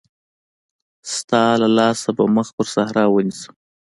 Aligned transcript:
ستا 1.15 1.43
له 1.61 1.67
لاسه 1.77 2.09
به 2.17 2.23
مخ 2.35 2.47
پر 2.55 2.67
صحرا 2.73 3.05
ونيسم. 3.09 3.53